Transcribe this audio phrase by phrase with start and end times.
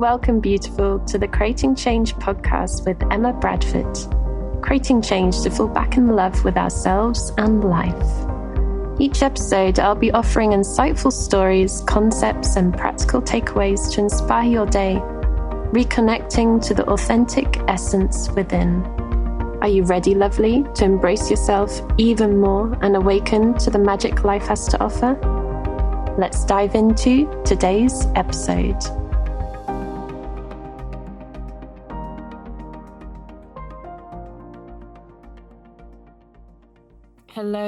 [0.00, 3.98] Welcome, beautiful, to the Creating Change podcast with Emma Bradford.
[4.62, 8.98] Creating change to fall back in love with ourselves and life.
[8.98, 14.96] Each episode, I'll be offering insightful stories, concepts, and practical takeaways to inspire your day,
[15.74, 18.82] reconnecting to the authentic essence within.
[19.60, 24.46] Are you ready, lovely, to embrace yourself even more and awaken to the magic life
[24.46, 25.14] has to offer?
[26.16, 28.82] Let's dive into today's episode.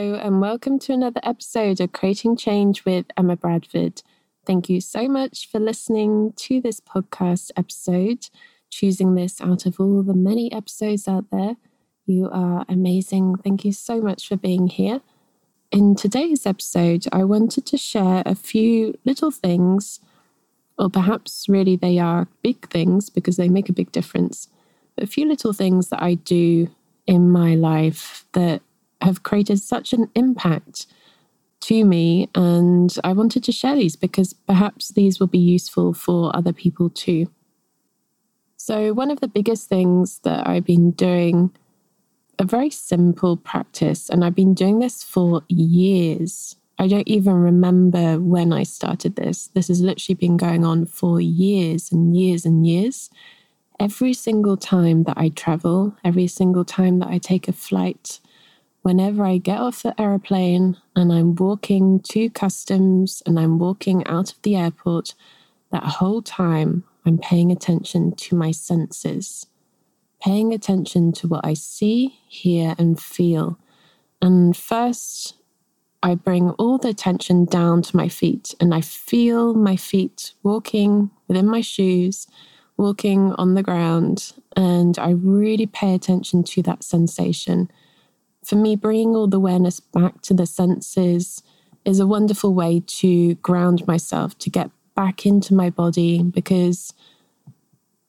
[0.00, 4.02] Hello, and welcome to another episode of Creating Change with Emma Bradford.
[4.46, 8.30] Thank you so much for listening to this podcast episode,
[8.70, 11.56] choosing this out of all the many episodes out there.
[12.06, 13.36] You are amazing.
[13.44, 15.02] Thank you so much for being here.
[15.70, 20.00] In today's episode, I wanted to share a few little things,
[20.78, 24.48] or perhaps really they are big things because they make a big difference.
[24.96, 26.70] But a few little things that I do
[27.06, 28.62] in my life that
[29.00, 30.86] have created such an impact
[31.60, 32.28] to me.
[32.34, 36.90] And I wanted to share these because perhaps these will be useful for other people
[36.90, 37.30] too.
[38.56, 41.50] So, one of the biggest things that I've been doing,
[42.38, 46.56] a very simple practice, and I've been doing this for years.
[46.78, 49.48] I don't even remember when I started this.
[49.54, 53.10] This has literally been going on for years and years and years.
[53.78, 58.20] Every single time that I travel, every single time that I take a flight,
[58.82, 64.32] whenever I get off the aeroplane and I'm walking to customs and I'm walking out
[64.32, 65.14] of the airport,
[65.70, 69.46] that whole time I'm paying attention to my senses,
[70.22, 73.58] paying attention to what I see, hear, and feel.
[74.22, 75.34] And first,
[76.02, 81.10] I bring all the attention down to my feet and I feel my feet walking
[81.28, 82.26] within my shoes,
[82.78, 84.32] walking on the ground.
[84.56, 87.70] And I really pay attention to that sensation
[88.50, 91.40] for me, bringing all the awareness back to the senses
[91.84, 96.92] is a wonderful way to ground myself, to get back into my body because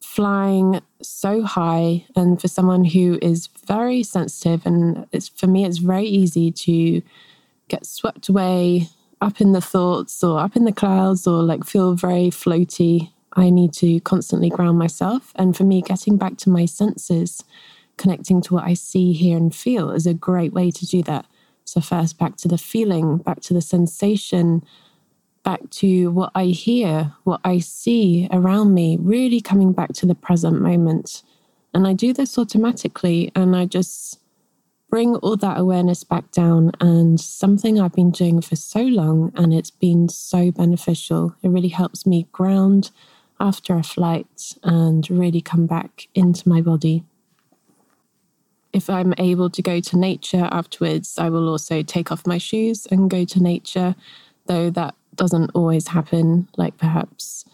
[0.00, 5.78] flying so high and for someone who is very sensitive and it's for me it's
[5.78, 7.02] very easy to
[7.66, 8.88] get swept away
[9.20, 13.10] up in the thoughts or up in the clouds or like feel very floaty.
[13.32, 15.32] I need to constantly ground myself.
[15.34, 17.42] And for me getting back to my senses
[17.98, 21.26] connecting to what I see, hear, and feel is a great way to do that.
[21.64, 24.64] So, first, back to the feeling, back to the sensation,
[25.44, 30.14] back to what I hear, what I see around me, really coming back to the
[30.14, 31.22] present moment.
[31.74, 34.18] And I do this automatically, and I just
[34.88, 36.72] bring all that awareness back down.
[36.80, 41.34] And something I've been doing for so long, and it's been so beneficial.
[41.42, 42.90] It really helps me ground
[43.40, 47.04] after a flight and really come back into my body
[48.72, 52.86] if I'm able to go to nature afterwards, I will also take off my shoes
[52.90, 53.94] and go to nature,
[54.46, 56.48] though that doesn't always happen.
[56.56, 57.44] Like perhaps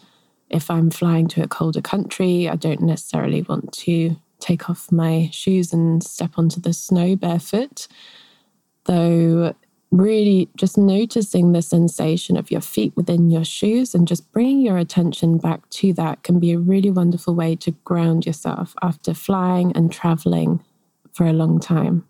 [0.49, 5.29] if I'm flying to a colder country, I don't necessarily want to take off my
[5.31, 7.87] shoes and step onto the snow barefoot.
[8.83, 9.55] Though,
[9.91, 14.77] really just noticing the sensation of your feet within your shoes and just bringing your
[14.77, 19.71] attention back to that can be a really wonderful way to ground yourself after flying
[19.71, 20.59] and traveling
[21.15, 22.05] for a long time.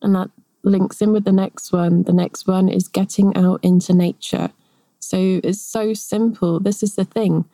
[0.00, 0.30] And that
[0.62, 2.04] links in with the next one.
[2.04, 4.50] The next one is getting out into nature.
[5.00, 6.60] So it's so simple.
[6.60, 7.44] This is the thing.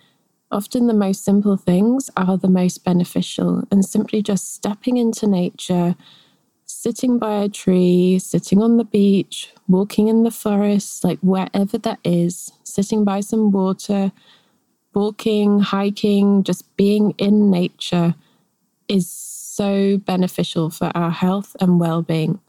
[0.53, 5.97] Often the most simple things are the most beneficial, and simply just stepping into nature,
[6.65, 11.99] sitting by a tree, sitting on the beach, walking in the forest, like wherever that
[12.05, 14.13] is, sitting by some water,
[14.95, 18.15] walking, hiking, just being in nature
[18.91, 22.41] is so beneficial for our health and well being.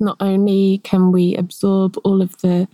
[0.00, 2.68] Not only can we absorb all of the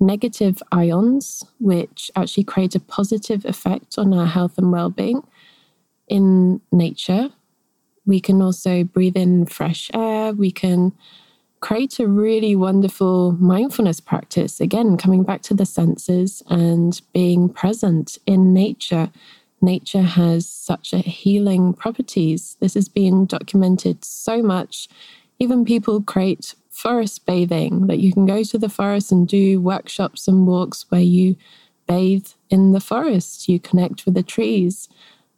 [0.00, 5.22] negative ions, which actually create a positive effect on our health and well being
[6.08, 7.30] in nature,
[8.06, 10.32] we can also breathe in fresh air.
[10.32, 10.92] We can
[11.60, 14.60] create a really wonderful mindfulness practice.
[14.60, 19.10] Again, coming back to the senses and being present in nature
[19.64, 22.56] nature has such a healing properties.
[22.60, 24.88] This has been documented so much.
[25.38, 30.28] Even people create forest bathing that you can go to the forest and do workshops
[30.28, 31.36] and walks where you
[31.86, 34.88] bathe in the forest, you connect with the trees,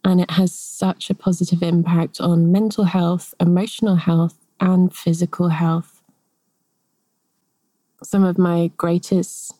[0.03, 6.01] and it has such a positive impact on mental health, emotional health, and physical health.
[8.03, 9.53] Some of my greatest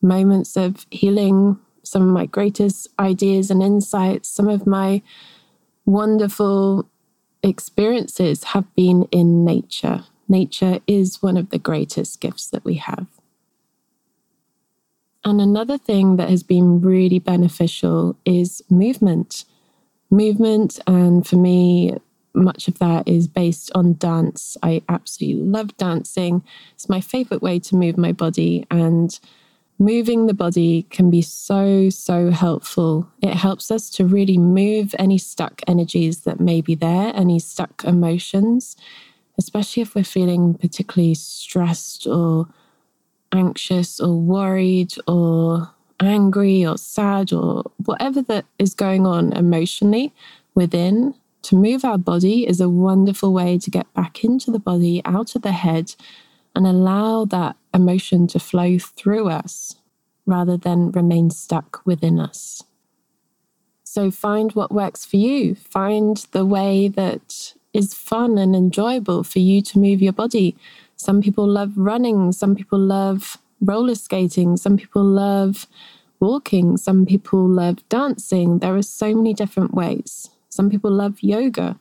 [0.00, 5.02] moments of healing some of my greatest ideas and insights, some of my
[5.86, 6.88] wonderful
[7.42, 10.04] experiences have been in nature.
[10.28, 13.06] Nature is one of the greatest gifts that we have.
[15.24, 19.44] And another thing that has been really beneficial is movement.
[20.10, 21.96] Movement, and for me,
[22.34, 24.56] much of that is based on dance.
[24.62, 26.44] I absolutely love dancing.
[26.72, 29.18] It's my favorite way to move my body, and
[29.78, 33.08] moving the body can be so, so helpful.
[33.22, 37.84] It helps us to really move any stuck energies that may be there, any stuck
[37.84, 38.76] emotions,
[39.38, 42.48] especially if we're feeling particularly stressed or
[43.32, 45.70] anxious or worried or
[46.00, 50.12] angry or sad or whatever that is going on emotionally
[50.54, 51.14] within.
[51.42, 55.36] To move our body is a wonderful way to get back into the body, out
[55.36, 55.94] of the head,
[56.54, 59.76] and allow that emotion to flow through us
[60.26, 62.62] rather than remain stuck within us.
[63.84, 65.54] So find what works for you.
[65.54, 70.56] Find the way that is fun and enjoyable for you to move your body.
[70.96, 75.66] Some people love running, some people love roller skating, some people love
[76.20, 78.58] walking, some people love dancing.
[78.58, 80.30] There are so many different ways.
[80.48, 81.78] Some people love yoga.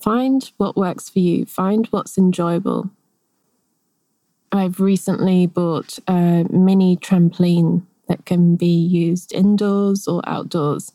[0.00, 2.90] Find what works for you, find what's enjoyable.
[4.52, 10.92] I've recently bought a mini trampoline that can be used indoors or outdoors.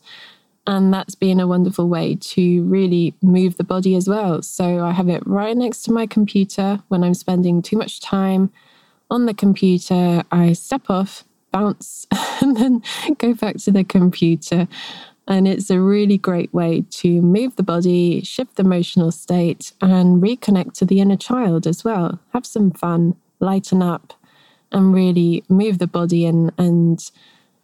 [0.66, 4.42] And that's been a wonderful way to really move the body as well.
[4.42, 8.50] So I have it right next to my computer when I'm spending too much time
[9.10, 10.22] on the computer.
[10.32, 12.06] I step off, bounce,
[12.40, 12.82] and then
[13.18, 14.66] go back to the computer.
[15.26, 20.22] And it's a really great way to move the body, shift the emotional state, and
[20.22, 22.20] reconnect to the inner child as well.
[22.32, 24.14] Have some fun, lighten up,
[24.72, 27.10] and really move the body and, and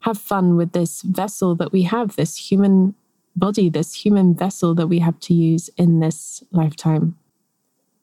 [0.01, 2.95] have fun with this vessel that we have, this human
[3.35, 7.17] body, this human vessel that we have to use in this lifetime.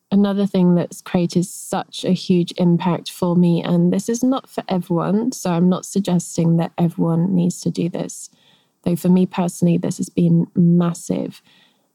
[0.09, 4.63] Another thing that's created such a huge impact for me, and this is not for
[4.69, 8.29] everyone, so I'm not suggesting that everyone needs to do this.
[8.83, 11.41] Though for me personally, this has been massive,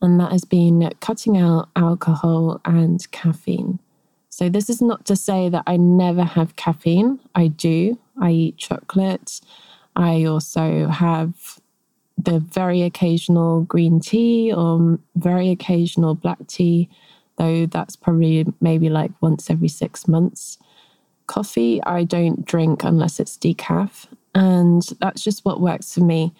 [0.02, 3.78] and that has been cutting out alcohol and caffeine.
[4.32, 7.20] So, this is not to say that I never have caffeine.
[7.34, 7.98] I do.
[8.18, 9.42] I eat chocolate.
[9.94, 11.60] I also have
[12.16, 16.88] the very occasional green tea or very occasional black tea,
[17.36, 20.56] though that's probably maybe like once every six months.
[21.26, 26.32] Coffee, I don't drink unless it's decaf, and that's just what works for me.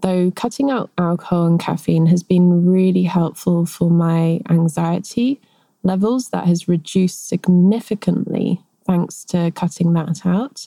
[0.00, 5.40] Though cutting out alcohol and caffeine has been really helpful for my anxiety
[5.82, 10.66] levels, that has reduced significantly thanks to cutting that out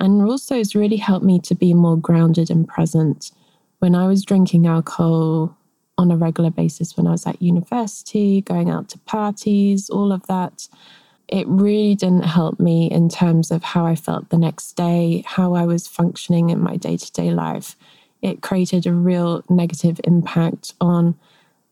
[0.00, 3.30] and also has really helped me to be more grounded and present.
[3.80, 5.56] When I was drinking alcohol
[5.98, 10.26] on a regular basis when I was at university, going out to parties, all of
[10.26, 10.68] that,
[11.28, 15.54] it really didn't help me in terms of how I felt the next day, how
[15.54, 17.76] I was functioning in my day to day life.
[18.22, 21.16] It created a real negative impact on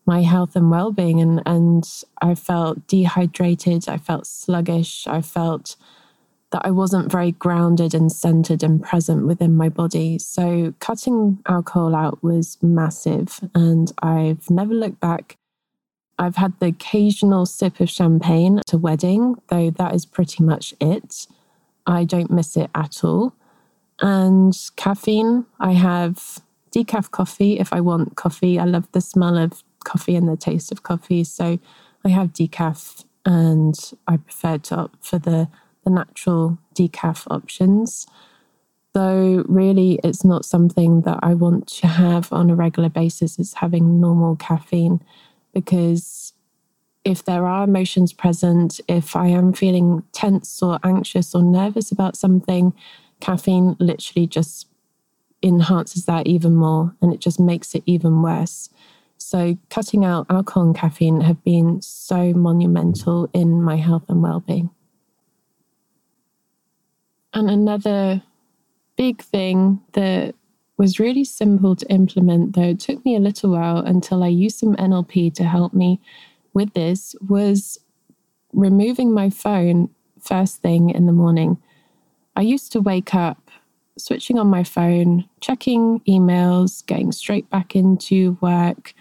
[0.05, 1.19] my health and well being.
[1.21, 1.87] And, and
[2.21, 5.75] I felt dehydrated, I felt sluggish, I felt
[6.51, 10.17] that I wasn't very grounded and centered and present within my body.
[10.17, 15.37] So cutting alcohol out was massive, and I've never looked back.
[16.17, 20.73] I've had the occasional sip of champagne at a wedding, though that is pretty much
[20.81, 21.27] it.
[21.85, 23.33] I don't miss it at all.
[24.01, 26.39] And caffeine, I have
[26.75, 28.59] decaf coffee if I want coffee.
[28.59, 31.23] I love the smell of coffee and the taste of coffee.
[31.23, 31.59] So
[32.05, 33.75] I have decaf and
[34.07, 35.47] I prefer to opt for the
[35.83, 38.05] the natural decaf options.
[38.93, 43.55] Though, really, it's not something that I want to have on a regular basis, is
[43.55, 45.01] having normal caffeine.
[45.53, 46.33] Because
[47.05, 52.17] if there are emotions present, if I am feeling tense or anxious or nervous about
[52.17, 52.73] something,
[53.19, 54.67] caffeine literally just
[55.41, 58.69] enhances that even more and it just makes it even worse.
[59.29, 64.39] So, cutting out alcohol and caffeine have been so monumental in my health and well
[64.39, 64.71] being.
[67.31, 68.23] And another
[68.97, 70.33] big thing that
[70.77, 74.57] was really simple to implement, though it took me a little while until I used
[74.57, 76.01] some NLP to help me
[76.55, 77.79] with this, was
[78.51, 81.59] removing my phone first thing in the morning.
[82.35, 83.51] I used to wake up
[83.95, 88.95] switching on my phone, checking emails, getting straight back into work,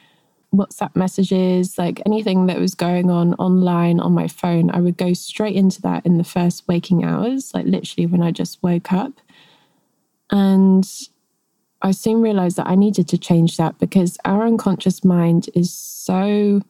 [0.55, 5.13] WhatsApp messages, like anything that was going on online on my phone, I would go
[5.13, 9.13] straight into that in the first waking hours, like literally when I just woke up.
[10.31, 10.89] And
[11.83, 16.63] I soon realized that I needed to change that because our unconscious mind is so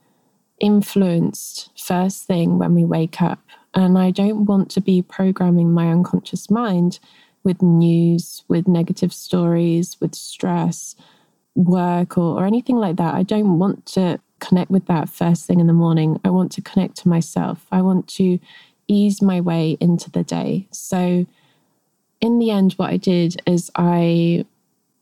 [0.61, 3.40] influenced first thing when we wake up.
[3.75, 6.99] And I don't want to be programming my unconscious mind
[7.44, 10.97] with news, with negative stories, with stress,
[11.59, 13.15] work, or, or anything like that.
[13.15, 16.21] I don't want to connect with that first thing in the morning.
[16.25, 17.67] I want to connect to myself.
[17.73, 18.38] I want to
[18.87, 20.69] ease my way into the day.
[20.71, 21.27] So,
[22.21, 24.45] in the end, what I did is I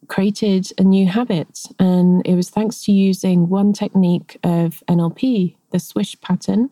[0.08, 1.66] created a new habit.
[1.78, 6.70] And it was thanks to using one technique of NLP, the swish pattern.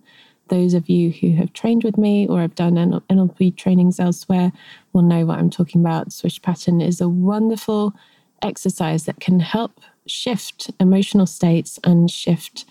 [0.49, 4.53] Those of you who have trained with me or have done NLP trainings elsewhere
[4.93, 6.13] will know what I'm talking about.
[6.13, 7.95] Swish pattern is a wonderful
[8.43, 12.65] exercise that can help shift emotional states and shift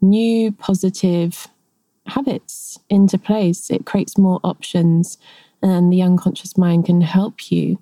[0.00, 1.48] new positive
[2.06, 3.70] habits into place.
[3.70, 5.18] It creates more options,
[5.62, 7.78] and the unconscious mind can help you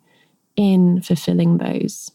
[0.57, 2.11] in fulfilling those.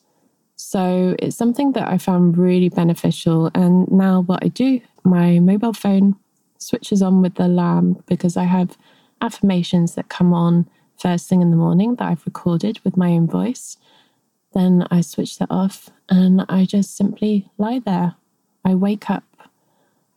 [0.55, 3.51] So it's something that I found really beneficial.
[3.53, 6.15] And now, what I do, my mobile phone
[6.57, 8.77] switches on with the alarm because I have
[9.21, 10.67] affirmations that come on
[10.99, 13.77] first thing in the morning that I've recorded with my own voice.
[14.53, 18.15] Then I switch that off and I just simply lie there.
[18.65, 19.23] I wake up,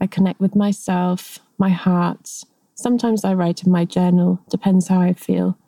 [0.00, 2.44] I connect with myself, my heart.
[2.74, 5.58] Sometimes I write in my journal, depends how I feel.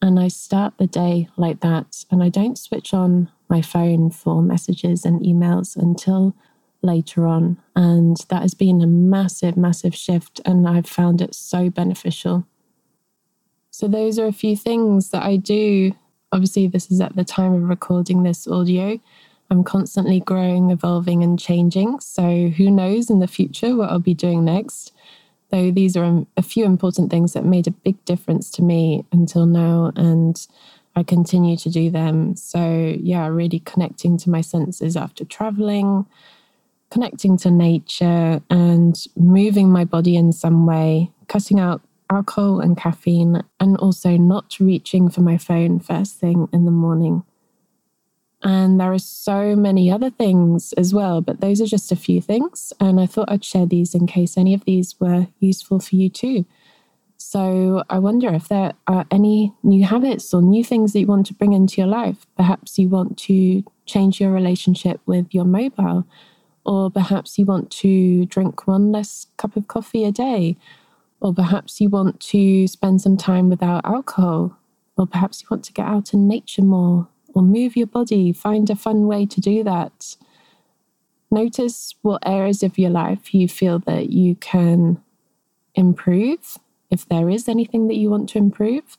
[0.00, 2.04] And I start the day like that.
[2.10, 6.34] And I don't switch on my phone for messages and emails until
[6.82, 7.58] later on.
[7.76, 10.40] And that has been a massive, massive shift.
[10.44, 12.46] And I've found it so beneficial.
[13.70, 15.94] So, those are a few things that I do.
[16.34, 19.00] Obviously, this is at the time of recording this audio.
[19.50, 22.00] I'm constantly growing, evolving, and changing.
[22.00, 24.92] So, who knows in the future what I'll be doing next?
[25.52, 29.04] So these are um, a few important things that made a big difference to me
[29.12, 29.92] until now.
[29.94, 30.36] And
[30.96, 32.34] I continue to do them.
[32.34, 36.04] So, yeah, really connecting to my senses after traveling,
[36.90, 41.80] connecting to nature, and moving my body in some way, cutting out
[42.10, 47.24] alcohol and caffeine, and also not reaching for my phone first thing in the morning.
[48.42, 52.20] And there are so many other things as well, but those are just a few
[52.20, 52.74] things.
[52.78, 56.10] And I thought I'd share these in case any of these were useful for you
[56.10, 56.44] too.
[57.16, 61.24] So I wonder if there are any new habits or new things that you want
[61.26, 62.26] to bring into your life.
[62.36, 66.06] Perhaps you want to change your relationship with your mobile,
[66.66, 70.56] or perhaps you want to drink one less cup of coffee a day,
[71.24, 74.58] or perhaps you want to spend some time without alcohol,
[74.98, 78.30] or perhaps you want to get out in nature more or move your body.
[78.30, 80.16] Find a fun way to do that.
[81.30, 85.02] Notice what areas of your life you feel that you can
[85.74, 86.58] improve,
[86.90, 88.98] if there is anything that you want to improve.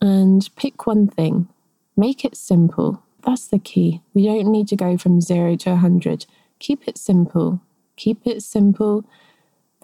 [0.00, 1.48] And pick one thing,
[1.96, 3.02] make it simple.
[3.26, 4.00] That's the key.
[4.14, 6.26] We don't need to go from zero to 100.
[6.60, 7.60] Keep it simple.
[7.96, 9.04] Keep it simple.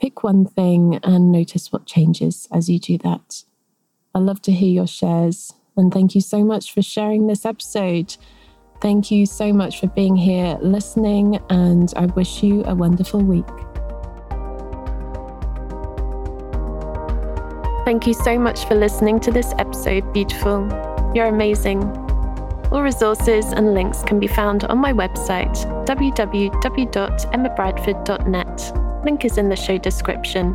[0.00, 3.44] Pick one thing and notice what changes as you do that.
[4.14, 5.54] I love to hear your shares.
[5.76, 8.16] And thank you so much for sharing this episode.
[8.80, 13.44] Thank you so much for being here, listening, and I wish you a wonderful week.
[17.86, 20.68] Thank you so much for listening to this episode, beautiful.
[21.14, 21.82] You're amazing.
[22.72, 25.54] All resources and links can be found on my website,
[25.86, 28.85] www.emmabradford.net.
[29.06, 30.52] Link is in the show description.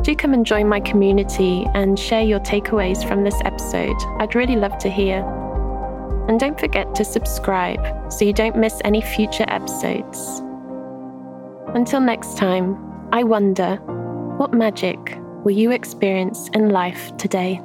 [0.00, 3.94] Do come and join my community and share your takeaways from this episode.
[4.18, 5.18] I'd really love to hear.
[6.28, 10.40] And don't forget to subscribe so you don't miss any future episodes.
[11.74, 12.74] Until next time,
[13.12, 13.76] I wonder
[14.38, 14.98] what magic
[15.44, 17.60] will you experience in life today?